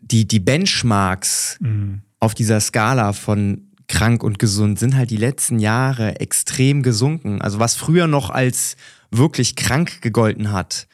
[0.00, 2.02] die, die Benchmarks mhm.
[2.18, 7.42] auf dieser Skala von krank und gesund sind halt die letzten Jahre extrem gesunken.
[7.42, 8.76] Also was früher noch als
[9.10, 10.86] wirklich krank gegolten hat,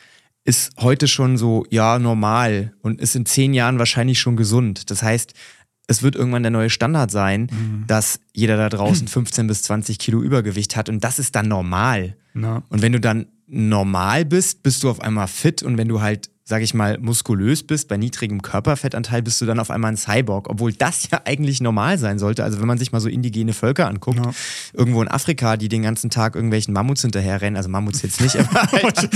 [0.44, 4.90] ist heute schon so, ja, normal und ist in zehn Jahren wahrscheinlich schon gesund.
[4.90, 5.34] Das heißt,
[5.88, 7.84] es wird irgendwann der neue Standard sein, mhm.
[7.86, 12.16] dass jeder da draußen 15 bis 20 Kilo Übergewicht hat und das ist dann normal.
[12.32, 12.62] Na.
[12.68, 16.30] Und wenn du dann normal bist, bist du auf einmal fit und wenn du halt
[16.48, 20.48] sage ich mal, muskulös bist, bei niedrigem Körperfettanteil bist du dann auf einmal ein Cyborg,
[20.48, 22.44] obwohl das ja eigentlich normal sein sollte.
[22.44, 24.30] Also wenn man sich mal so indigene Völker anguckt, ja.
[24.72, 28.62] irgendwo in Afrika, die den ganzen Tag irgendwelchen Mammuts hinterherrennen, also Mammuts jetzt nicht, aber
[28.72, 29.08] halt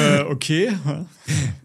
[0.00, 0.72] äh, okay.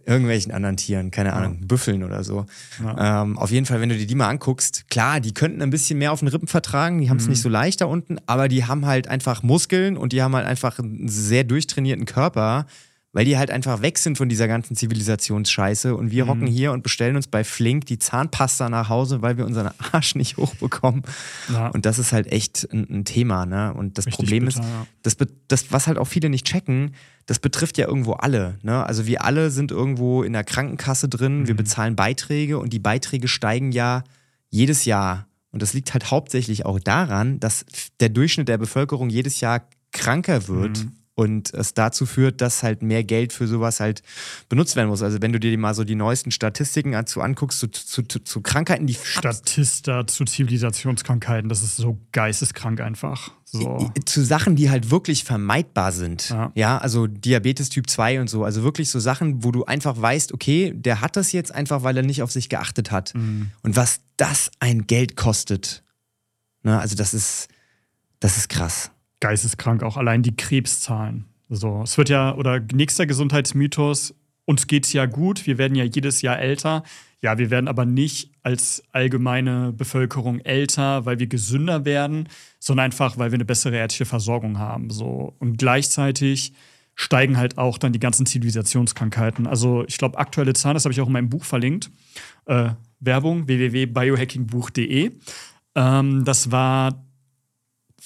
[0.05, 1.65] irgendwelchen anderen Tieren, keine Ahnung, ja.
[1.65, 2.45] Büffeln oder so.
[2.84, 3.23] Ja.
[3.23, 5.97] Ähm, auf jeden Fall, wenn du dir die mal anguckst, klar, die könnten ein bisschen
[5.97, 7.31] mehr auf den Rippen vertragen, die haben es mhm.
[7.31, 10.45] nicht so leicht da unten, aber die haben halt einfach Muskeln und die haben halt
[10.45, 12.67] einfach einen sehr durchtrainierten Körper
[13.15, 16.30] weil die halt einfach weg sind von dieser ganzen Zivilisationsscheiße und wir mhm.
[16.30, 20.15] hocken hier und bestellen uns bei Flink die Zahnpasta nach Hause, weil wir unseren Arsch
[20.15, 21.04] nicht hochbekommen.
[21.51, 21.69] Ja.
[21.69, 23.73] Und das ist halt echt ein, ein Thema, ne?
[23.73, 24.88] Und das Richtig Problem bitter, ist, ja.
[25.04, 25.15] das,
[25.47, 26.93] das, was halt auch viele nicht checken,
[27.25, 28.60] das betrifft ja irgendwo alle.
[28.63, 28.86] Ne?
[28.86, 31.47] Also wir alle sind irgendwo in der Krankenkasse drin, mhm.
[31.47, 34.04] wir bezahlen Beiträge und die Beiträge steigen ja
[34.49, 35.25] jedes Jahr.
[35.51, 37.65] Und das liegt halt hauptsächlich auch daran, dass
[38.01, 40.84] der Durchschnitt der Bevölkerung jedes Jahr kranker wird.
[40.84, 44.04] Mhm und es dazu führt, dass halt mehr Geld für sowas halt
[44.49, 45.01] benutzt werden muss.
[45.01, 48.41] Also wenn du dir mal so die neuesten Statistiken dazu anguckst, zu, zu, zu, zu
[48.41, 48.95] Krankheiten, die...
[48.95, 53.32] Statista zu Zivilisationskrankheiten, das ist so geisteskrank einfach.
[53.45, 53.89] So.
[54.04, 56.30] Zu Sachen, die halt wirklich vermeidbar sind.
[56.30, 56.51] Ja.
[56.56, 58.43] ja, also Diabetes Typ 2 und so.
[58.43, 61.95] Also wirklich so Sachen, wo du einfach weißt, okay, der hat das jetzt einfach, weil
[61.95, 63.15] er nicht auf sich geachtet hat.
[63.15, 63.51] Mhm.
[63.63, 65.84] Und was das ein Geld kostet.
[66.63, 67.47] Ne, also das ist,
[68.19, 71.25] das ist krass geisteskrank, auch allein die Krebszahlen.
[71.49, 75.84] So, es wird ja, oder nächster Gesundheitsmythos, uns geht es ja gut, wir werden ja
[75.84, 76.84] jedes Jahr älter.
[77.21, 83.17] Ja, wir werden aber nicht als allgemeine Bevölkerung älter, weil wir gesünder werden, sondern einfach,
[83.17, 84.91] weil wir eine bessere ärztliche Versorgung haben.
[84.91, 85.34] So.
[85.39, 86.54] Und gleichzeitig
[86.93, 89.47] steigen halt auch dann die ganzen Zivilisationskrankheiten.
[89.47, 91.89] Also ich glaube, aktuelle Zahlen, das habe ich auch in meinem Buch verlinkt.
[92.45, 95.12] Äh, Werbung www.biohackingbuch.de.
[95.75, 97.04] Ähm, das war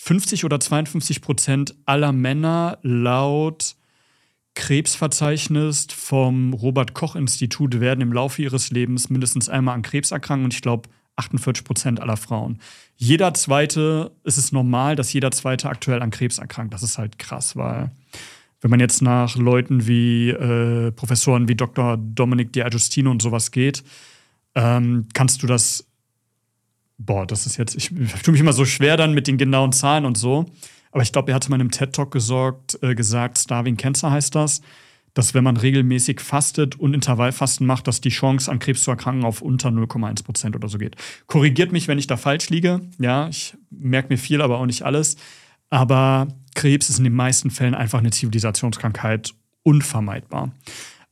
[0.02, 3.76] 50 oder 52 Prozent aller Männer laut
[4.56, 10.46] Krebsverzeichnis vom Robert Koch Institut werden im Laufe ihres Lebens mindestens einmal an Krebs erkranken
[10.46, 12.60] und ich glaube 48 Prozent aller Frauen.
[12.96, 16.74] Jeder zweite, es ist normal, dass jeder zweite aktuell an Krebs erkrankt.
[16.74, 17.92] Das ist halt krass, weil
[18.62, 21.98] wenn man jetzt nach Leuten wie äh, Professoren wie Dr.
[21.98, 23.84] Dominik Di Agostino und sowas geht,
[24.56, 25.89] ähm, kannst du das
[27.00, 27.90] boah, das ist jetzt, ich,
[28.24, 30.46] tue mich immer so schwer dann mit den genauen Zahlen und so.
[30.92, 34.62] Aber ich glaube, er hatte mal in einem TED-Talk äh, gesagt, Starving Cancer heißt das,
[35.14, 39.26] dass wenn man regelmäßig fastet und Intervallfasten macht, dass die Chance an Krebs zu erkranken
[39.26, 40.96] auf unter 0,1 Prozent oder so geht.
[41.28, 42.82] Korrigiert mich, wenn ich da falsch liege.
[43.00, 45.18] Ja, ich merke mir viel, aber auch nicht alles.
[45.70, 49.34] Aber Krebs ist in den meisten Fällen einfach eine Zivilisationskrankheit
[49.64, 50.52] unvermeidbar.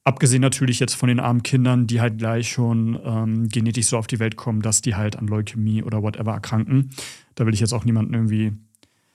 [0.07, 4.07] Abgesehen natürlich jetzt von den armen Kindern, die halt gleich schon ähm, genetisch so auf
[4.07, 6.91] die Welt kommen, dass die halt an Leukämie oder whatever erkranken.
[7.35, 8.53] Da will ich jetzt auch niemanden irgendwie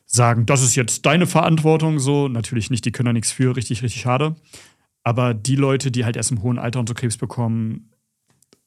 [0.05, 1.99] sagen, das ist jetzt deine Verantwortung.
[1.99, 4.37] So, natürlich nicht, die können da nichts für, richtig, richtig schade.
[5.03, 7.89] Aber die Leute, die halt erst im hohen Alter und so Krebs bekommen,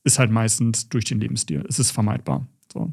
[0.03, 1.63] ist halt meistens durch den Lebensstil.
[1.69, 2.47] Es ist vermeidbar.
[2.73, 2.91] So.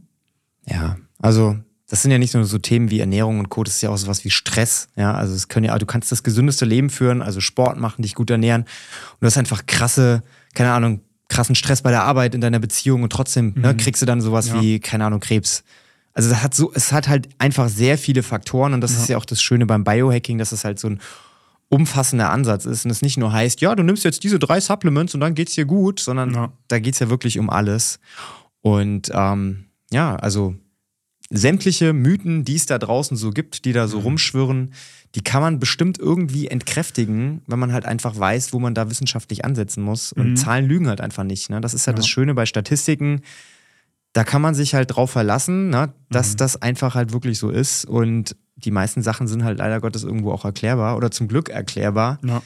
[0.66, 1.56] Ja, also
[1.92, 3.98] das sind ja nicht nur so Themen wie Ernährung und Co., das ist ja auch
[3.98, 4.88] sowas wie Stress.
[4.96, 8.14] Ja, also es können ja, du kannst das gesündeste Leben führen, also Sport machen, dich
[8.14, 8.62] gut ernähren.
[8.62, 10.22] Und du hast einfach krasse,
[10.54, 13.62] keine Ahnung, krassen Stress bei der Arbeit in deiner Beziehung und trotzdem ne, mhm.
[13.62, 14.62] ne, kriegst du dann sowas ja.
[14.62, 15.64] wie, keine Ahnung, Krebs.
[16.14, 18.98] Also es hat so, es hat halt einfach sehr viele Faktoren und das ja.
[18.98, 21.00] ist ja auch das Schöne beim Biohacking, dass es halt so ein
[21.68, 25.12] umfassender Ansatz ist und es nicht nur heißt, ja, du nimmst jetzt diese drei Supplements
[25.12, 26.52] und dann geht's dir gut, sondern ja.
[26.68, 28.00] da geht's ja wirklich um alles.
[28.62, 30.54] Und ähm, ja, also
[31.32, 34.04] sämtliche Mythen, die es da draußen so gibt, die da so mhm.
[34.04, 34.74] rumschwirren,
[35.14, 39.44] die kann man bestimmt irgendwie entkräftigen, wenn man halt einfach weiß, wo man da wissenschaftlich
[39.44, 40.12] ansetzen muss.
[40.12, 40.36] Und mhm.
[40.36, 41.50] Zahlen lügen halt einfach nicht.
[41.50, 41.60] Ne?
[41.60, 43.22] Das ist ja, ja, das Schöne bei Statistiken.
[44.12, 45.92] Da kann man sich halt drauf verlassen, ne?
[46.10, 46.36] dass mhm.
[46.36, 47.86] das einfach halt wirklich so ist.
[47.86, 52.18] Und die meisten Sachen sind halt leider Gottes irgendwo auch erklärbar oder zum Glück erklärbar.
[52.24, 52.42] Ja.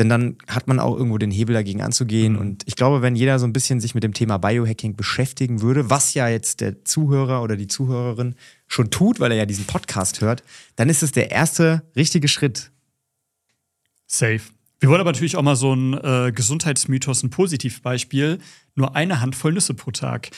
[0.00, 2.32] Denn dann hat man auch irgendwo den Hebel dagegen anzugehen.
[2.32, 2.38] Mhm.
[2.38, 5.90] Und ich glaube, wenn jeder so ein bisschen sich mit dem Thema Biohacking beschäftigen würde,
[5.90, 8.34] was ja jetzt der Zuhörer oder die Zuhörerin
[8.66, 10.42] schon tut, weil er ja diesen Podcast hört,
[10.76, 12.70] dann ist es der erste richtige Schritt.
[14.06, 14.40] Safe.
[14.78, 18.38] Wir wollen aber natürlich auch mal so ein äh, Gesundheitsmythos, ein Positivbeispiel.
[18.76, 20.30] Nur eine Handvoll Nüsse pro Tag.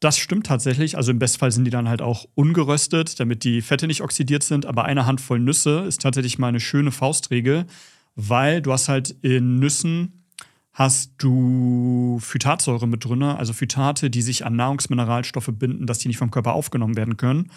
[0.00, 0.96] Das stimmt tatsächlich.
[0.96, 4.66] Also im Bestfall sind die dann halt auch ungeröstet, damit die Fette nicht oxidiert sind.
[4.66, 7.66] Aber eine Handvoll Nüsse ist tatsächlich mal eine schöne Faustregel
[8.14, 10.24] weil du hast halt in Nüssen
[10.72, 16.18] hast du Phytatsäure mit drin, also Phytate, die sich an Nahrungsmineralstoffe binden, dass die nicht
[16.18, 17.50] vom Körper aufgenommen werden können.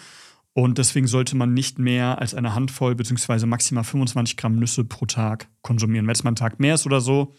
[0.52, 3.46] Und deswegen sollte man nicht mehr als eine Handvoll bzw.
[3.46, 6.06] maximal 25 Gramm Nüsse pro Tag konsumieren.
[6.06, 7.34] Wenn es mal ein Tag mehr ist oder so,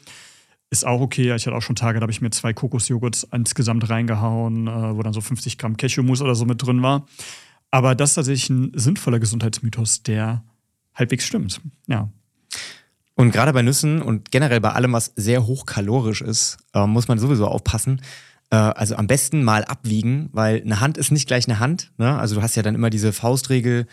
[0.69, 1.33] ist auch okay.
[1.33, 5.01] Ich hatte auch schon Tage, da habe ich mir zwei Kokosjoghurts insgesamt reingehauen, äh, wo
[5.01, 7.07] dann so 50 Gramm Cashewmus oder so mit drin war.
[7.71, 10.43] Aber das ist tatsächlich ein sinnvoller Gesundheitsmythos, der
[10.93, 11.61] halbwegs stimmt.
[11.87, 12.09] Ja.
[13.19, 17.19] Und gerade bei Nüssen und generell bei allem, was sehr hochkalorisch ist, äh, muss man
[17.19, 17.99] sowieso aufpassen.
[18.49, 21.91] Äh, also am besten mal abwiegen, weil eine Hand ist nicht gleich eine Hand.
[21.97, 22.17] Ne?
[22.17, 23.87] Also du hast ja dann immer diese Faustregel,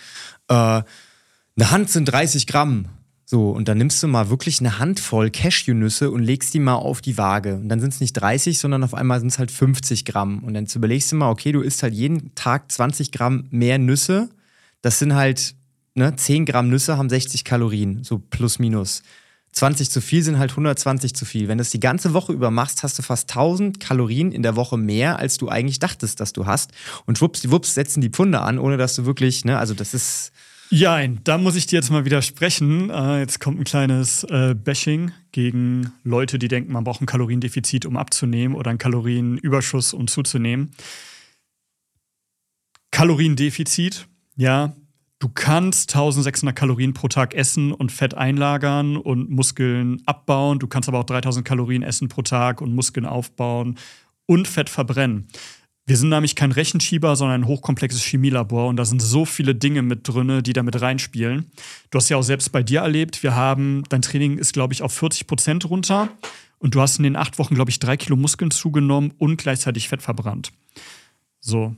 [0.46, 0.84] äh, eine
[1.58, 2.86] Hand sind 30 Gramm.
[3.24, 7.00] So, und dann nimmst du mal wirklich eine Handvoll Cashewnüsse und legst die mal auf
[7.00, 7.56] die Waage.
[7.56, 10.44] Und dann sind es nicht 30, sondern auf einmal sind es halt 50 Gramm.
[10.44, 14.28] Und dann überlegst du mal, okay, du isst halt jeden Tag 20 Gramm mehr Nüsse.
[14.82, 15.55] Das sind halt,
[15.96, 19.02] ne, 10 Gramm Nüsse haben 60 Kalorien, so plus minus.
[19.52, 21.48] 20 zu viel sind halt 120 zu viel.
[21.48, 24.54] Wenn du es die ganze Woche über machst, hast du fast 1000 Kalorien in der
[24.54, 26.72] Woche mehr, als du eigentlich dachtest, dass du hast.
[27.06, 30.32] Und schwuppsdiwupps setzen die Pfunde an, ohne dass du wirklich, ne, also das ist
[30.68, 32.90] ja, da muss ich dir jetzt mal widersprechen.
[32.90, 37.86] Äh, jetzt kommt ein kleines äh, Bashing gegen Leute, die denken, man braucht ein Kaloriendefizit,
[37.86, 40.72] um abzunehmen oder einen Kalorienüberschuss, um zuzunehmen.
[42.90, 44.74] Kaloriendefizit, ja,
[45.18, 50.58] du kannst 1600 Kalorien pro Tag essen und Fett einlagern und Muskeln abbauen.
[50.58, 53.78] Du kannst aber auch 3000 Kalorien essen pro Tag und Muskeln aufbauen
[54.26, 55.28] und Fett verbrennen.
[55.88, 59.82] Wir sind nämlich kein Rechenschieber, sondern ein hochkomplexes Chemielabor und da sind so viele Dinge
[59.82, 61.52] mit drin, die da mit reinspielen.
[61.90, 64.82] Du hast ja auch selbst bei dir erlebt, wir haben, dein Training ist, glaube ich,
[64.82, 66.08] auf 40 Prozent runter
[66.58, 69.88] und du hast in den acht Wochen, glaube ich, drei Kilo Muskeln zugenommen und gleichzeitig
[69.88, 70.50] Fett verbrannt.
[71.38, 71.76] So,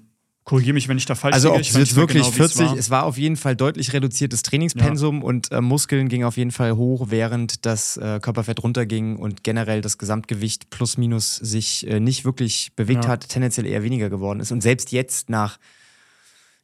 [0.49, 1.59] Korrigiere mich, wenn ich da falsch also liege.
[1.59, 2.79] Also ob es wirklich genau, 40, war.
[2.79, 5.23] es war auf jeden Fall deutlich reduziertes Trainingspensum ja.
[5.23, 9.83] und äh, Muskeln ging auf jeden Fall hoch, während das äh, Körperfett runterging und generell
[9.83, 13.11] das Gesamtgewicht plus minus sich äh, nicht wirklich bewegt ja.
[13.11, 14.51] hat, tendenziell eher weniger geworden ist.
[14.51, 15.59] Und selbst jetzt nach,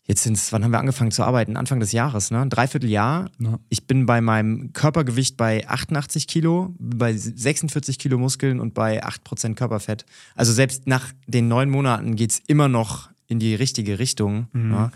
[0.07, 1.59] jetzt sind es, wann haben wir angefangen zu arbeiten?
[1.59, 2.47] Anfang des Jahres, ne?
[2.49, 3.31] Dreivierteljahr.
[3.39, 3.59] Ja.
[3.69, 9.57] Ich bin bei meinem Körpergewicht bei 88 Kilo, bei 46 Kilo Muskeln und bei 8%
[9.57, 10.07] Körperfett.
[10.35, 14.49] Also selbst nach den neun Monaten geht es immer noch in die richtige Richtung.
[14.53, 14.73] Mhm.
[14.73, 14.93] Ja.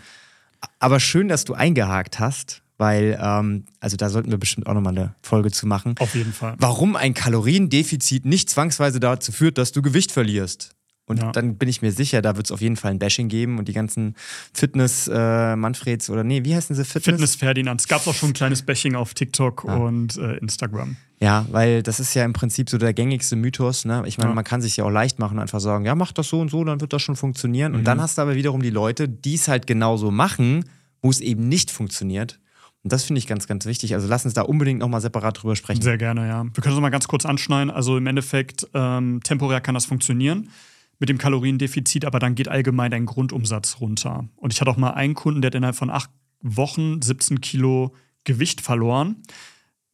[0.79, 4.97] Aber schön, dass du eingehakt hast, weil, ähm, also da sollten wir bestimmt auch nochmal
[4.97, 5.95] eine Folge zu machen.
[5.99, 6.55] Auf jeden Fall.
[6.59, 10.75] Warum ein Kaloriendefizit nicht zwangsweise dazu führt, dass du Gewicht verlierst.
[11.09, 11.31] Und ja.
[11.31, 13.67] dann bin ich mir sicher, da wird es auf jeden Fall ein Bashing geben und
[13.67, 14.13] die ganzen
[14.53, 16.85] Fitness-Manfreds äh, oder nee, wie heißen sie?
[16.85, 17.03] Fitness?
[17.03, 17.81] Fitness-Ferdinand.
[17.81, 19.75] Es gab auch schon ein kleines Bashing auf TikTok ja.
[19.75, 20.97] und äh, Instagram.
[21.19, 23.85] Ja, weil das ist ja im Prinzip so der gängigste Mythos.
[23.85, 24.03] Ne?
[24.05, 24.35] Ich meine, ja.
[24.35, 26.51] man kann sich ja auch leicht machen und einfach sagen, ja, mach das so und
[26.51, 27.71] so, dann wird das schon funktionieren.
[27.71, 27.79] Mhm.
[27.79, 30.63] Und dann hast du aber wiederum die Leute, die es halt genauso machen,
[31.01, 32.39] wo es eben nicht funktioniert.
[32.83, 33.95] Und das finde ich ganz, ganz wichtig.
[33.95, 35.81] Also lass uns da unbedingt nochmal separat drüber sprechen.
[35.81, 36.45] Sehr gerne, ja.
[36.45, 37.71] Wir können es mal ganz kurz anschneiden.
[37.71, 40.49] Also im Endeffekt, ähm, temporär kann das funktionieren
[40.99, 44.27] mit dem Kaloriendefizit, aber dann geht allgemein dein Grundumsatz runter.
[44.35, 46.09] Und ich hatte auch mal einen Kunden, der hat innerhalb von acht
[46.41, 49.23] Wochen 17 Kilo Gewicht verloren.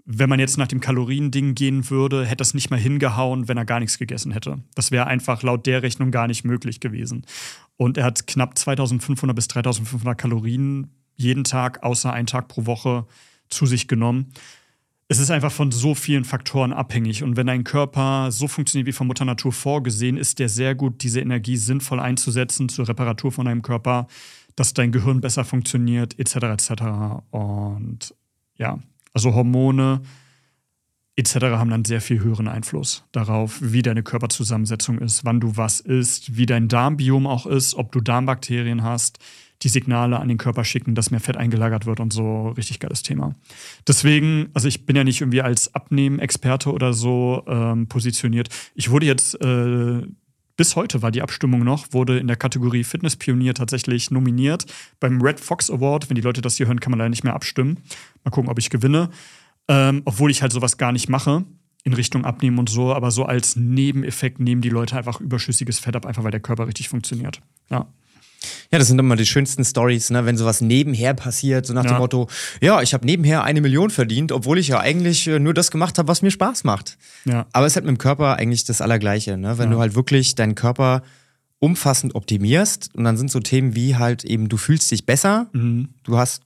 [0.03, 3.65] Wenn man jetzt nach dem Kaloriending gehen würde, hätte das nicht mal hingehauen, wenn er
[3.65, 4.63] gar nichts gegessen hätte.
[4.75, 7.25] Das wäre einfach laut der Rechnung gar nicht möglich gewesen.
[7.77, 13.05] Und er hat knapp 2500 bis 3500 Kalorien jeden Tag, außer einen Tag pro Woche,
[13.49, 14.31] zu sich genommen
[15.07, 17.21] es ist einfach von so vielen Faktoren abhängig.
[17.23, 21.03] Und wenn dein Körper so funktioniert wie von Mutter Natur vorgesehen, ist der sehr gut,
[21.03, 24.07] diese Energie sinnvoll einzusetzen zur Reparatur von deinem Körper,
[24.55, 26.35] dass dein Gehirn besser funktioniert, etc.
[26.35, 26.71] etc.
[27.29, 28.15] Und
[28.57, 28.79] ja,
[29.13, 30.01] also Hormone
[31.15, 31.35] etc.
[31.35, 36.35] haben dann sehr viel höheren Einfluss darauf, wie deine Körperzusammensetzung ist, wann du was isst,
[36.35, 39.19] wie dein Darmbiom auch ist, ob du Darmbakterien hast
[39.61, 42.49] die Signale an den Körper schicken, dass mehr Fett eingelagert wird und so.
[42.49, 43.33] Richtig geiles Thema.
[43.87, 48.49] Deswegen, also ich bin ja nicht irgendwie als Abnehmen-Experte oder so ähm, positioniert.
[48.75, 50.01] Ich wurde jetzt, äh,
[50.57, 54.65] bis heute war die Abstimmung noch, wurde in der Kategorie Fitnesspionier tatsächlich nominiert.
[54.99, 57.33] Beim Red Fox Award, wenn die Leute das hier hören, kann man leider nicht mehr
[57.33, 57.79] abstimmen.
[58.23, 59.09] Mal gucken, ob ich gewinne.
[59.67, 61.43] Ähm, obwohl ich halt sowas gar nicht mache
[61.85, 65.95] in Richtung Abnehmen und so, aber so als Nebeneffekt nehmen die Leute einfach überschüssiges Fett
[65.95, 67.41] ab, einfach weil der Körper richtig funktioniert.
[67.69, 67.87] Ja.
[68.71, 70.25] Ja, das sind immer die schönsten Stories, ne?
[70.25, 71.91] wenn sowas nebenher passiert, so nach ja.
[71.91, 72.27] dem Motto,
[72.61, 75.97] ja, ich habe nebenher eine Million verdient, obwohl ich ja eigentlich äh, nur das gemacht
[75.97, 76.97] habe, was mir Spaß macht.
[77.25, 77.45] Ja.
[77.53, 79.57] Aber es halt mit dem Körper eigentlich das Allergleiche, ne?
[79.57, 79.75] wenn ja.
[79.75, 81.03] du halt wirklich deinen Körper
[81.59, 85.89] umfassend optimierst und dann sind so Themen wie halt eben, du fühlst dich besser, mhm.
[86.03, 86.43] du hast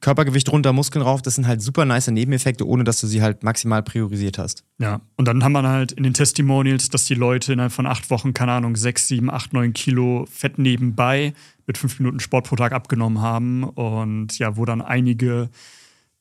[0.00, 3.42] Körpergewicht runter, Muskeln rauf, das sind halt super nice Nebeneffekte, ohne dass du sie halt
[3.42, 4.64] maximal priorisiert hast.
[4.78, 8.08] Ja, und dann haben wir halt in den Testimonials, dass die Leute innerhalb von acht
[8.10, 11.32] Wochen, keine Ahnung, sechs, sieben, acht, neun Kilo Fett nebenbei
[11.66, 13.64] mit fünf Minuten Sport pro Tag abgenommen haben.
[13.64, 15.50] Und ja, wo dann einige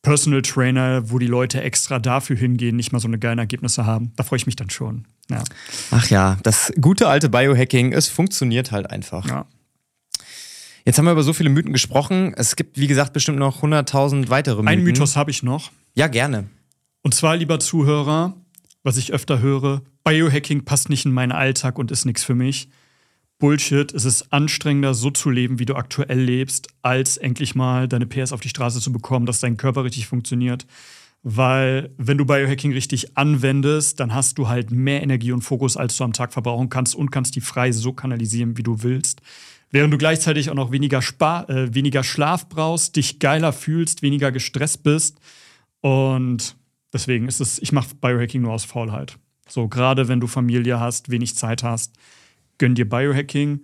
[0.01, 4.11] Personal Trainer, wo die Leute extra dafür hingehen, nicht mal so eine geilen Ergebnisse haben.
[4.15, 5.05] Da freue ich mich dann schon.
[5.29, 5.43] Ja.
[5.91, 9.27] Ach ja, das gute alte Biohacking, es funktioniert halt einfach.
[9.27, 9.45] Ja.
[10.87, 12.33] Jetzt haben wir über so viele Mythen gesprochen.
[12.37, 14.67] Es gibt, wie gesagt, bestimmt noch 100.000 weitere Mythen.
[14.69, 15.69] Ein Mythos habe ich noch.
[15.95, 16.45] Ja, gerne.
[17.01, 18.37] Und zwar, lieber Zuhörer,
[18.83, 22.69] was ich öfter höre, Biohacking passt nicht in meinen Alltag und ist nichts für mich.
[23.37, 28.05] Bullshit, es ist anstrengender, so zu leben, wie du aktuell lebst, als endlich mal deine
[28.05, 30.65] PS auf die Straße zu bekommen, dass dein Körper richtig funktioniert.
[31.23, 35.97] weil wenn du Biohacking richtig anwendest, dann hast du halt mehr Energie und Fokus, als
[35.97, 39.21] du am Tag verbrauchen kannst und kannst die frei so kanalisieren, wie du willst.
[39.69, 44.31] Während du gleichzeitig auch noch weniger, Spar äh, weniger Schlaf brauchst, dich geiler fühlst, weniger
[44.31, 45.19] gestresst bist.
[45.81, 46.55] Und
[46.93, 49.17] deswegen ist es, ich mache Biohacking nur aus Faulheit.
[49.49, 51.95] So, gerade wenn du Familie hast, wenig Zeit hast,
[52.57, 53.61] gönn dir Biohacking.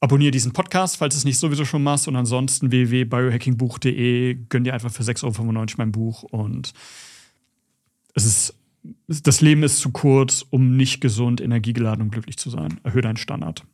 [0.00, 2.08] Abonniere diesen Podcast, falls du es nicht sowieso schon machst.
[2.08, 4.38] Und ansonsten www.biohackingbuch.de.
[4.48, 6.22] Gönn dir einfach für 6,95 Euro mein Buch.
[6.22, 6.72] Und
[8.14, 8.54] es ist,
[9.06, 12.80] das Leben ist zu kurz, um nicht gesund, energiegeladen und glücklich zu sein.
[12.82, 13.64] Erhöhe deinen Standard.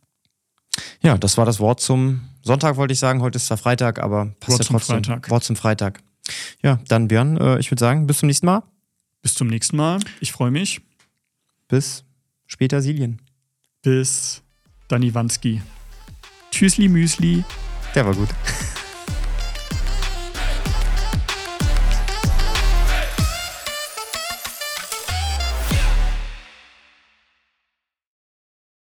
[1.01, 3.21] Ja, das war das Wort zum Sonntag, wollte ich sagen.
[3.21, 5.03] Heute ist zwar Freitag, aber passt Wort ja trotzdem.
[5.03, 5.29] Zum Freitag.
[5.29, 6.03] Wort zum Freitag.
[6.61, 8.63] Ja, dann Björn, äh, ich würde sagen, bis zum nächsten Mal.
[9.21, 9.99] Bis zum nächsten Mal.
[10.19, 10.81] Ich freue mich.
[11.67, 12.03] Bis
[12.45, 13.21] später, Silien.
[13.81, 14.41] Bis
[14.87, 15.61] Dani Wanski.
[16.51, 17.43] Tschüssli Müsli.
[17.95, 18.29] Der war gut.